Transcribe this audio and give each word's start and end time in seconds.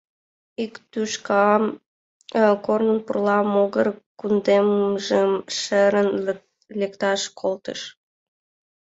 Ик 0.63 0.73
тӱшкам 0.91 1.63
корнын 2.65 2.99
пурла 3.05 3.39
могыр 3.53 3.87
кундемжым 4.19 5.31
шерын 5.59 6.09
лекташ 6.79 7.21
колтыш. 7.39 7.81